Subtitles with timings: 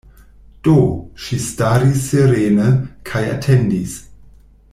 [0.67, 0.77] Do,
[1.25, 2.71] ŝi staris serene,
[3.11, 3.97] kaj atendis.